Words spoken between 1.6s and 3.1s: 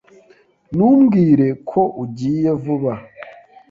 ko ugiye vuba.